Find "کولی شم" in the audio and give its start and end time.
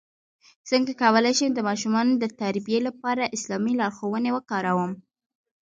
1.03-1.49